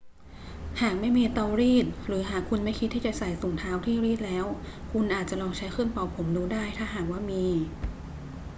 [0.81, 4.45] หากไม่มีเตารีด หรือหากคุณไม่คิดที่จะใส่ถุงเท้าที่รีดแล้ว
[4.91, 7.43] คุณอาจจะลองใช้เครื่องเป่าผมดูได้ ถ้าหากว่ามี